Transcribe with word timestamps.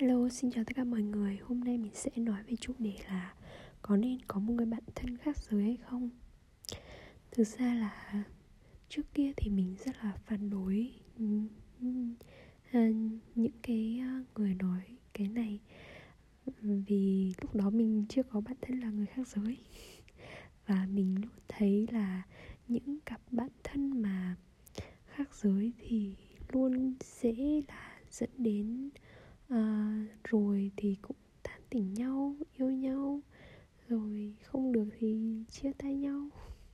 Hello, 0.00 0.28
xin 0.28 0.50
chào 0.50 0.64
tất 0.64 0.72
cả 0.76 0.84
mọi 0.84 1.02
người 1.02 1.36
Hôm 1.36 1.60
nay 1.60 1.78
mình 1.78 1.90
sẽ 1.94 2.10
nói 2.16 2.42
về 2.48 2.56
chủ 2.60 2.72
đề 2.78 2.92
là 3.08 3.34
Có 3.82 3.96
nên 3.96 4.18
có 4.26 4.40
một 4.40 4.52
người 4.52 4.66
bạn 4.66 4.82
thân 4.94 5.16
khác 5.16 5.36
giới 5.36 5.62
hay 5.62 5.76
không? 5.76 6.10
Thực 7.30 7.46
ra 7.46 7.74
là 7.74 8.24
Trước 8.88 9.02
kia 9.14 9.32
thì 9.36 9.50
mình 9.50 9.76
rất 9.84 9.96
là 10.02 10.12
phản 10.26 10.50
đối 10.50 10.92
à, 12.72 12.88
Những 13.34 13.52
cái 13.62 13.98
à, 14.00 14.24
người 14.36 14.54
nói 14.54 14.80
cái 15.14 15.28
này 15.28 15.60
Vì 16.62 17.34
lúc 17.40 17.54
đó 17.54 17.70
mình 17.70 18.04
chưa 18.08 18.22
có 18.22 18.40
bạn 18.40 18.56
thân 18.60 18.80
là 18.80 18.90
người 18.90 19.06
khác 19.06 19.28
giới 19.28 19.56
Và 20.66 20.86
mình 20.90 21.14
luôn 21.14 21.32
thấy 21.48 21.86
là 21.92 22.22
Những 22.68 22.98
cặp 23.06 23.20
bạn 23.30 23.50
thân 23.64 24.02
mà 24.02 24.36
khác 25.06 25.34
giới 25.34 25.72
thì 25.78 26.14
luôn 26.52 26.94
sẽ 27.00 27.32
là 27.68 28.00
dẫn 28.10 28.30
đến 28.38 28.90
à, 29.48 29.94
rồi 30.24 30.70
thì 30.76 30.96
cũng 31.02 31.16
tán 31.42 31.60
tỉnh 31.70 31.94
nhau 31.94 32.36
yêu 32.56 32.70
nhau 32.70 33.20
rồi 33.88 34.34
không 34.42 34.72
được 34.72 34.88
thì 34.98 35.42
chia 35.50 35.72
tay 35.78 35.94
nhau. 35.96 36.28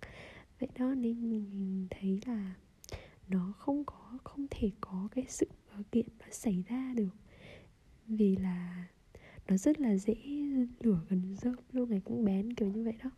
Vậy 0.60 0.68
đó 0.78 0.94
nên 0.94 1.30
mình 1.30 1.86
thấy 1.90 2.20
là 2.26 2.54
nó 3.28 3.52
không 3.58 3.84
có 3.84 4.18
không 4.24 4.46
thể 4.50 4.70
có 4.80 5.08
cái 5.10 5.24
sự 5.28 5.46
ờ, 5.70 5.82
kiện 5.92 6.06
nó 6.18 6.26
xảy 6.30 6.64
ra 6.68 6.92
được. 6.96 7.16
Vì 8.06 8.36
là 8.36 8.88
nó 9.48 9.56
rất 9.56 9.80
là 9.80 9.96
dễ 9.96 10.16
lửa 10.80 11.00
gần 11.08 11.36
rơm 11.42 11.54
luôn 11.72 11.90
ngày 11.90 12.00
cũng 12.04 12.24
bén 12.24 12.52
kiểu 12.52 12.68
như 12.68 12.84
vậy 12.84 12.94
đó. 13.04 13.10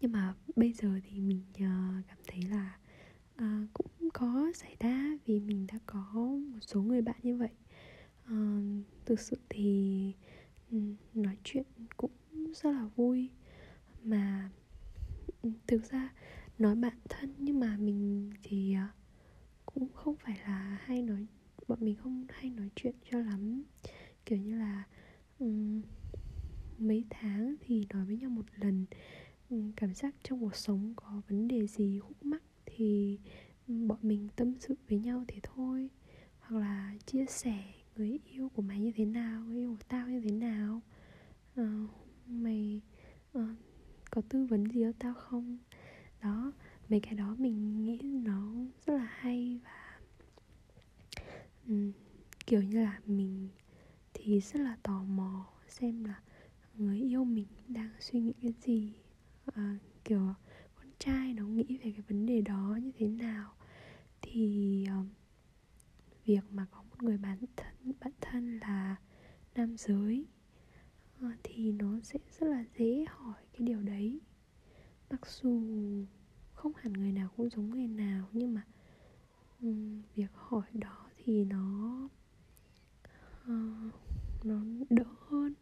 Nhưng 0.00 0.12
mà 0.12 0.34
bây 0.56 0.72
giờ 0.72 1.00
thì 1.04 1.20
mình 1.20 1.42
uh, 1.54 2.06
cảm 2.08 2.18
thấy 2.28 2.42
là 2.42 2.78
uh, 3.34 3.68
cũng 3.72 4.10
có 4.12 4.52
xảy 4.54 4.76
ra 4.80 5.18
vì 5.26 5.40
mình 5.40 5.66
đã 5.72 5.78
có 5.86 6.12
một 6.52 6.58
số 6.60 6.82
người 6.82 7.02
bạn 7.02 7.16
như 7.22 7.36
vậy 7.36 7.50
uh, 8.32 8.84
thực 9.04 9.20
sự 9.20 9.36
thì 9.48 10.12
nói 11.14 11.36
chuyện 11.44 11.64
cũng 12.52 12.72
rất 12.72 12.78
là 12.78 12.88
vui. 12.96 13.30
Mà 14.04 14.50
ừ, 15.42 15.50
thực 15.66 15.90
ra 15.90 16.12
nói 16.58 16.74
bạn 16.74 16.98
thân 17.08 17.34
nhưng 17.38 17.60
mà 17.60 17.76
mình 17.76 18.30
thì 18.42 18.74
ờ, 18.74 18.86
cũng 19.66 19.88
không 19.92 20.16
phải 20.16 20.38
là 20.46 20.78
hay 20.84 21.02
nói 21.02 21.26
bọn 21.68 21.78
mình 21.80 21.96
không 21.96 22.26
hay 22.28 22.50
nói 22.50 22.68
chuyện 22.76 22.94
cho 23.10 23.18
lắm. 23.18 23.62
Kiểu 24.26 24.38
như 24.38 24.58
là 24.58 24.84
um, 25.38 25.82
mấy 26.78 27.04
tháng 27.10 27.54
thì 27.60 27.86
nói 27.92 28.04
với 28.04 28.16
nhau 28.16 28.30
một 28.30 28.44
lần 28.56 28.86
ừ, 29.50 29.62
cảm 29.76 29.94
giác 29.94 30.14
trong 30.22 30.40
cuộc 30.40 30.56
sống 30.56 30.92
có 30.96 31.22
vấn 31.28 31.48
đề 31.48 31.66
gì 31.66 31.98
khúc 31.98 32.24
mắc 32.24 32.42
thì 32.66 33.18
bọn 33.66 33.98
mình 34.02 34.28
tâm 34.36 34.54
sự 34.60 34.74
với 34.88 34.98
nhau 34.98 35.24
thế 35.28 35.40
thôi. 35.42 35.90
Hoặc 36.40 36.58
là 36.60 36.94
chia 37.06 37.26
sẻ 37.26 37.64
người 37.96 38.18
yêu 38.24 38.48
của 38.48 38.62
mày 38.62 38.80
như 38.80 38.92
thế 38.96 39.04
nào 39.04 39.44
người 39.44 39.58
yêu 39.58 39.70
của 39.70 39.84
tao 39.88 40.08
như 40.08 40.20
thế 40.20 40.30
nào. 40.30 40.80
Uh, 41.60 42.01
mày 42.32 42.80
uh, 43.38 43.48
có 44.10 44.22
tư 44.28 44.44
vấn 44.44 44.66
gì 44.66 44.82
cho 44.82 44.92
tao 44.98 45.14
không? 45.14 45.58
Đó 46.22 46.52
mấy 46.88 47.00
cái 47.00 47.14
đó 47.14 47.36
mình 47.38 47.84
nghĩ 47.84 47.98
nó 48.02 48.54
rất 48.86 48.94
là 48.94 49.08
hay 49.10 49.60
và 49.64 50.00
um, 51.66 51.92
kiểu 52.46 52.62
như 52.62 52.84
là 52.84 53.00
mình 53.06 53.48
thì 54.14 54.40
rất 54.40 54.60
là 54.60 54.76
tò 54.82 55.02
mò 55.02 55.52
xem 55.68 56.04
là 56.04 56.20
người 56.74 56.98
yêu 56.98 57.24
mình 57.24 57.46
đang 57.68 57.90
suy 58.00 58.20
nghĩ 58.20 58.32
cái 58.42 58.52
gì. 58.60 58.92
À, 59.46 59.78
kiểu 60.04 60.34
con 60.74 60.86
trai 60.98 61.34
nó 61.34 61.46
nghĩ 61.46 61.64
về 61.84 61.92
cái 61.92 62.02
vấn 62.08 62.26
đề 62.26 62.40
đó 62.40 62.78
như 62.82 62.92
thế 62.98 63.08
nào. 63.08 63.54
Thì 64.22 64.86
uh, 65.00 65.06
việc 66.24 66.40
mà 66.50 66.66
có 66.70 66.82
một 66.82 67.02
người 67.02 67.18
bạn 67.18 67.38
thân 67.56 67.92
bạn 68.00 68.12
thân 68.20 68.58
là 68.58 68.96
nam 69.54 69.76
giới. 69.78 70.26
Ờ, 71.22 71.28
thì 71.42 71.72
nó 71.72 72.00
sẽ 72.02 72.18
rất 72.38 72.46
là 72.46 72.64
dễ 72.78 73.04
hỏi 73.08 73.42
cái 73.52 73.60
điều 73.66 73.82
đấy. 73.82 74.20
Mặc 75.10 75.26
dù 75.26 75.60
không 76.54 76.72
hẳn 76.76 76.92
người 76.92 77.12
nào 77.12 77.28
cũng 77.36 77.50
giống 77.50 77.70
người 77.70 77.88
nào 77.88 78.28
nhưng 78.32 78.54
mà 78.54 78.62
um, 79.60 80.02
việc 80.14 80.30
hỏi 80.34 80.66
đó 80.72 81.06
thì 81.16 81.44
nó 81.44 82.08
uh, 83.42 83.94
nó 84.44 84.60
đỡ 84.90 85.04
hơn. 85.28 85.54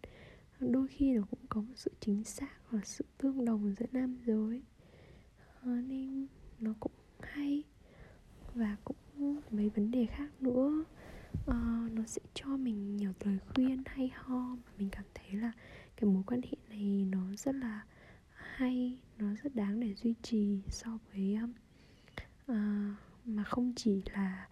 Đôi 0.60 0.88
khi 0.88 1.12
nó 1.12 1.22
cũng 1.30 1.40
có 1.48 1.60
một 1.60 1.74
sự 1.76 1.90
chính 2.00 2.24
xác 2.24 2.70
và 2.70 2.80
sự 2.84 3.04
tương 3.18 3.44
đồng 3.44 3.74
giữa 3.78 3.86
nam 3.92 4.16
giới. 4.26 4.62
Uh, 5.62 5.84
nên 5.88 6.26
nó 6.60 6.74
cũng 6.80 6.92
hay 7.20 7.62
và 8.54 8.76
cũng 8.84 8.96
mấy 9.50 9.68
vấn 9.68 9.90
đề 9.90 10.06
khác 10.06 10.42
nữa. 10.42 10.84
Uh, 11.50 11.54
sẽ 12.10 12.20
cho 12.34 12.56
mình 12.56 12.96
nhiều 12.96 13.12
lời 13.20 13.38
khuyên 13.48 13.82
hay 13.86 14.10
ho. 14.14 14.38
Mà 14.38 14.72
mình 14.78 14.88
cảm 14.90 15.04
thấy 15.14 15.32
là 15.32 15.52
cái 15.96 16.10
mối 16.10 16.22
quan 16.26 16.42
hệ 16.42 16.56
này 16.68 17.06
nó 17.10 17.20
rất 17.36 17.54
là 17.54 17.84
hay 18.32 18.98
nó 19.18 19.26
rất 19.42 19.54
đáng 19.54 19.80
để 19.80 19.94
duy 19.94 20.14
trì 20.22 20.60
so 20.68 20.98
với 21.12 21.38
uh, 22.52 22.56
mà 23.24 23.44
không 23.44 23.72
chỉ 23.76 24.02
là 24.12 24.48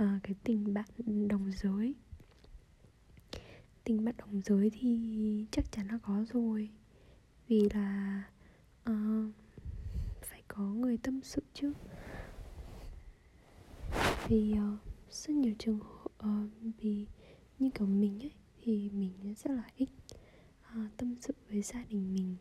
uh, 0.00 0.22
cái 0.22 0.34
tình 0.44 0.74
bạn 0.74 1.28
đồng 1.28 1.52
giới. 1.52 1.94
Tình 3.84 4.04
bạn 4.04 4.14
đồng 4.18 4.40
giới 4.44 4.70
thì 4.70 5.46
chắc 5.50 5.72
chắn 5.72 5.86
là 5.88 5.98
có 6.02 6.24
rồi. 6.32 6.70
Vì 7.48 7.68
là 7.74 8.22
uh, 8.90 9.30
phải 10.22 10.42
có 10.48 10.62
người 10.62 10.96
tâm 10.96 11.20
sự 11.22 11.42
chứ. 11.54 11.72
Vì 14.28 14.52
uh, 14.52 14.78
rất 15.10 15.34
nhiều 15.34 15.54
trường 15.58 15.78
hợp 15.80 16.01
uh, 16.26 16.50
vì 16.78 17.06
như 17.58 17.70
kiểu 17.74 17.86
mình 17.86 18.18
ấy 18.22 18.32
thì 18.62 18.90
mình 18.90 19.34
rất 19.36 19.50
là 19.50 19.70
ít 19.76 19.88
uh, 20.60 20.96
tâm 20.96 21.14
sự 21.20 21.34
với 21.48 21.62
gia 21.62 21.84
đình 21.84 22.14
mình. 22.14 22.36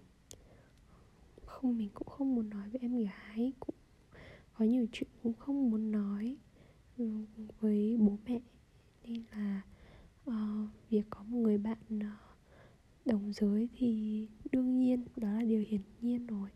Không 1.46 1.78
mình 1.78 1.90
cũng 1.94 2.08
không 2.08 2.36
muốn 2.36 2.50
nói 2.50 2.70
với 2.70 2.82
em 2.82 2.98
gái 2.98 3.54
cũng 3.60 3.76
có 4.54 4.66
nhiều 4.66 4.86
chuyện 4.92 5.10
cũng 5.24 5.34
không 5.34 5.72
muốn 5.72 5.92
nói 5.92 6.38
ừ, 6.98 7.26
với 7.60 7.98
bố 7.98 8.18
mẹ. 8.26 8.40
Nên 9.04 9.24
là 9.32 9.62
uh, 10.30 10.70
việc 10.90 11.04
có 11.10 11.24
một 11.24 11.38
người 11.38 11.58
bạn 11.58 11.78
uh, 11.98 12.04
đồng 13.06 13.34
giới 13.34 13.70
thì 13.78 14.28
đương 14.52 14.80
nhiên 14.80 15.06
đó 15.16 15.32
là 15.32 15.42
điều 15.44 15.64
hiển 15.68 15.82
nhiên 16.02 16.28
rồi. 16.28 16.50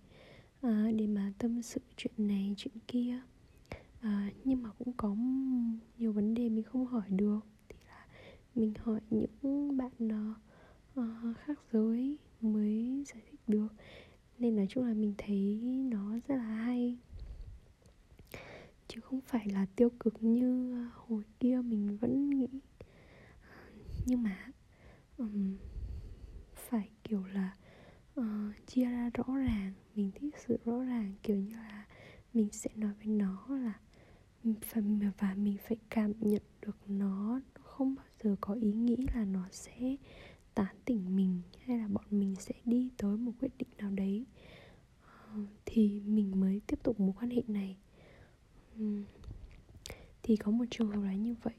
À, 0.61 0.91
để 0.95 1.07
mà 1.07 1.33
tâm 1.37 1.61
sự 1.61 1.81
chuyện 1.97 2.13
này 2.17 2.53
chuyện 2.57 2.73
kia 2.87 3.19
à, 4.05 4.31
nhưng 4.43 4.63
mà 4.63 4.69
cũng 4.79 4.93
có 4.97 5.15
nhiều 5.97 6.11
vấn 6.13 6.33
đề 6.33 6.49
mình 6.49 6.63
không 6.63 6.85
hỏi 6.85 7.09
được. 7.09 7.39
Thì 7.69 7.75
là 7.87 8.05
mình 8.55 8.73
hỏi 8.79 8.99
những 9.09 9.77
bạn 9.77 9.91
uh, 10.99 11.37
khác 11.37 11.59
giới 11.71 12.17
mới 12.41 13.03
giải 13.07 13.21
thích 13.31 13.39
được. 13.47 13.67
Nên 14.39 14.55
nói 14.55 14.67
chung 14.69 14.85
là 14.85 14.93
mình 14.93 15.13
thấy 15.17 15.59
nó 15.91 16.11
rất 16.11 16.35
là 16.35 16.43
hay. 16.43 16.97
Chứ 18.87 19.01
không 19.01 19.21
phải 19.21 19.49
là 19.49 19.65
tiêu 19.75 19.89
cực 19.99 20.23
như 20.23 20.73
ờ, 20.73 20.89
hồi 20.93 21.23
kia 21.39 21.61
mình 21.65 21.97
vẫn 21.97 22.29
nghĩ. 22.29 22.47
Nhưng 24.05 24.23
mà 24.23 24.51
um, 25.17 25.55
phải 26.55 26.89
kiểu 27.03 27.25
là 27.25 27.55
uh, 28.19 28.25
chia 28.67 28.85
ra 28.85 29.09
rõ 29.13 29.37
ràng. 29.37 29.73
Mình 29.95 30.11
thích 30.15 30.35
sự 30.47 30.57
rõ 30.65 30.83
ràng 30.83 31.13
kiểu 31.23 31.37
như 31.37 31.55
là 31.55 31.85
mình 32.33 32.49
sẽ 32.51 32.69
nói 32.75 32.93
với 32.97 33.07
nó 33.07 33.47
là 33.49 33.73
và 35.19 35.33
mình 35.37 35.57
phải 35.67 35.77
cảm 35.89 36.13
nhận 36.19 36.41
được 36.61 36.77
nó 36.87 37.41
không 37.53 37.95
bao 37.95 38.05
giờ 38.23 38.35
có 38.41 38.53
ý 38.53 38.71
nghĩ 38.73 38.97
là 39.15 39.25
nó 39.25 39.47
sẽ 39.51 39.95
tán 40.53 40.75
tỉnh 40.85 41.15
mình 41.15 41.41
hay 41.65 41.77
là 41.77 41.87
bọn 41.87 42.05
mình 42.11 42.35
sẽ 42.35 42.53
đi 42.65 42.89
tới 42.97 43.17
một 43.17 43.31
quyết 43.39 43.51
định 43.57 43.69
nào 43.77 43.91
đấy. 43.91 44.25
Ờ, 45.01 45.39
thì 45.65 46.01
mình 46.05 46.39
mới 46.39 46.61
tiếp 46.67 46.79
tục 46.83 46.99
mối 46.99 47.13
quan 47.19 47.29
hệ 47.29 47.41
này. 47.47 47.77
Thì 50.23 50.35
có 50.35 50.51
một 50.51 50.65
trường 50.71 50.91
hợp 50.91 51.01
là 51.01 51.15
như 51.15 51.35
vậy. 51.43 51.53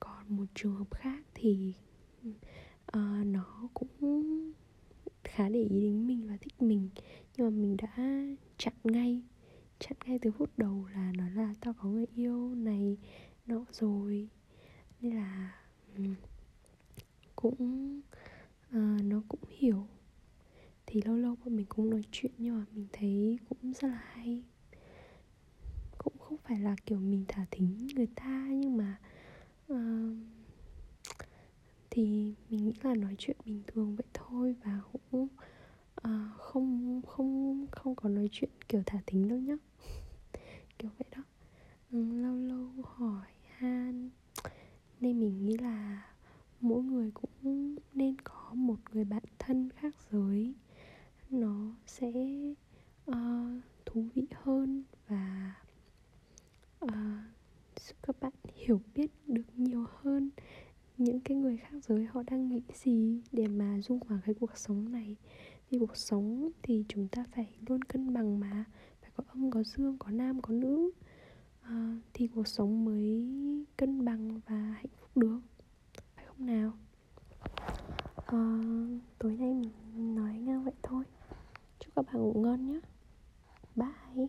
Còn 0.00 0.36
một 0.36 0.44
trường 0.54 0.74
hợp 0.74 0.94
khác 0.94 1.24
thì 1.34 1.74
uh, 2.96 3.26
nó 3.26 3.68
cũng 3.74 4.52
khá 5.24 5.48
để 5.48 5.62
ý 5.62 5.80
đến 5.80 6.06
mình 6.06 6.28
và 6.28 6.36
thích 6.40 6.62
mình. 6.62 6.88
Nhưng 7.36 7.46
mà 7.46 7.50
mình 7.50 7.76
đã 7.76 8.24
chặn 8.58 8.74
ngay 8.84 9.22
chặn 9.80 9.96
ngay 10.06 10.18
từ 10.22 10.30
phút 10.30 10.58
đầu 10.58 10.86
là 10.94 11.12
nói 11.16 11.30
là 11.30 11.54
tao 11.60 11.74
có 11.74 11.88
người 11.88 12.06
yêu 12.14 12.54
này 12.54 12.96
nọ 13.46 13.64
rồi. 13.72 14.28
Nên 15.00 15.16
là 15.16 15.54
cũng 17.36 18.00
à, 18.70 18.98
nó 19.04 19.22
cũng 19.28 19.40
hiểu. 19.48 19.86
Thì 20.86 21.02
lâu 21.04 21.16
lâu 21.16 21.36
bọn 21.44 21.56
mình 21.56 21.66
cũng 21.68 21.90
nói 21.90 22.02
chuyện 22.12 22.32
nhưng 22.38 22.58
mà 22.58 22.64
mình 22.74 22.86
thấy 22.92 23.38
cũng 23.48 23.72
rất 23.72 23.88
là 23.88 24.02
hay. 24.04 24.42
Cũng 25.98 26.18
không 26.18 26.38
phải 26.44 26.58
là 26.60 26.76
kiểu 26.86 26.98
mình 26.98 27.24
thả 27.28 27.46
thính 27.50 27.86
người 27.94 28.08
ta 28.14 28.46
nhưng 28.50 28.76
mà 28.76 29.00
uh, 29.72 30.16
thì 31.90 32.34
mình 32.50 32.64
nghĩ 32.64 32.74
là 32.82 32.94
nói 32.94 33.14
chuyện 33.18 33.36
bình 33.44 33.62
thường 33.66 33.96
vậy 33.96 34.06
thôi 34.14 34.54
và 34.64 34.80
cũng 34.92 35.28
uh, 36.08 36.36
không 36.36 37.02
không 37.06 37.66
không 37.70 37.94
có 37.94 38.08
nói 38.08 38.28
chuyện 38.32 38.50
kiểu 38.68 38.82
thả 38.86 38.98
thính 39.06 39.28
đâu 39.28 39.38
nhá 39.38 39.56
kiểu 40.78 40.90
vậy 40.98 41.08
đó 41.16 41.22
ừ, 41.92 42.12
lâu 42.12 42.36
lâu 42.36 42.68
hỏi 42.84 43.26
han 43.56 44.10
nên 45.00 45.20
mình 45.20 45.44
nghĩ 45.46 45.56
là 45.56 46.06
mỗi 46.60 46.82
người 46.82 47.10
cũng 47.10 47.76
nên 47.94 48.16
có 48.24 48.54
một 48.54 48.76
người 48.92 49.04
bạn 49.04 49.22
thân 49.38 49.68
khác 49.76 49.94
giới. 50.10 50.54
Nó 51.30 51.76
sẽ 51.86 52.12
uh, 53.10 53.16
thú 53.86 54.04
vị 54.14 54.26
hơn 54.42 54.84
và 55.08 55.54
uh, 56.84 56.90
giúp 57.76 57.96
các 58.02 58.20
bạn 58.20 58.32
hiểu 58.54 58.80
biết 58.94 59.10
được 59.26 59.46
nhiều 59.56 59.86
hơn 60.00 60.30
những 60.98 61.20
cái 61.20 61.36
người 61.36 61.56
khác 61.56 61.72
giới 61.82 62.04
họ 62.04 62.22
đang 62.26 62.48
nghĩ 62.48 62.62
gì 62.74 63.22
để 63.32 63.46
mà 63.46 63.80
dung 63.80 63.98
hòa 64.08 64.20
cái 64.24 64.34
cuộc 64.40 64.58
sống 64.58 64.92
này. 64.92 65.16
Vì 65.70 65.78
cuộc 65.78 65.96
sống 65.96 66.50
thì 66.62 66.84
chúng 66.88 67.08
ta 67.08 67.24
phải 67.34 67.48
luôn 67.68 67.82
cân 67.82 68.14
bằng 68.14 68.40
mà 68.40 68.64
phải 69.00 69.10
có 69.16 69.24
âm 69.28 69.50
có 69.50 69.62
dương 69.62 69.96
có 69.98 70.10
nam 70.10 70.42
có 70.42 70.54
nữ 70.54 70.90
à, 71.70 71.96
thì 72.14 72.28
cuộc 72.34 72.48
sống 72.48 72.84
mới 72.84 73.28
cân 73.76 74.04
bằng 74.04 74.40
và 74.46 74.56
hạnh 74.56 74.92
phúc 75.00 75.16
được. 75.16 75.40
Phải 76.16 76.24
không 76.26 76.46
nào? 76.46 76.72
À, 78.26 78.60
tối 79.18 79.36
nay 79.36 79.54
mình 79.54 80.14
nói 80.14 80.32
ngang 80.32 80.64
vậy 80.64 80.74
thôi. 80.82 81.04
Chúc 81.78 81.94
các 81.96 82.06
bạn 82.06 82.22
ngủ 82.22 82.32
ngon 82.36 82.66
nhé. 82.66 82.80
Bye. 83.76 84.26